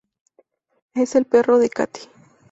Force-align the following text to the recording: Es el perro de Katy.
Es 0.95 1.13
el 1.13 1.25
perro 1.25 1.59
de 1.59 1.69
Katy. 1.69 2.01